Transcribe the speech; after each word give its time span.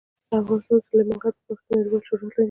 افغانستان 0.39 0.77
د 0.79 0.85
سلیمان 0.87 1.17
غر 1.21 1.33
په 1.37 1.41
برخه 1.47 1.63
کې 1.67 1.73
نړیوال 1.79 2.01
شهرت 2.07 2.23
لري. 2.31 2.39